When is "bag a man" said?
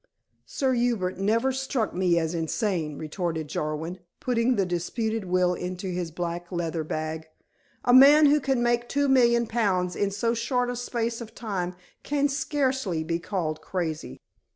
6.83-8.25